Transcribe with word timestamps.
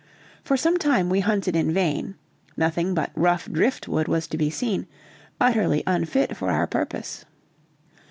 For 0.43 0.57
some 0.57 0.77
time 0.79 1.11
we 1.11 1.19
hunted 1.19 1.55
in 1.55 1.71
vain, 1.71 2.15
nothing 2.57 2.95
but 2.95 3.11
rough 3.13 3.45
drift 3.45 3.87
wood 3.87 4.07
was 4.07 4.25
to 4.29 4.35
be 4.35 4.49
seen, 4.49 4.87
utterly 5.39 5.83
unfit 5.85 6.35
for 6.35 6.49
our 6.49 6.65
purpose. 6.65 7.23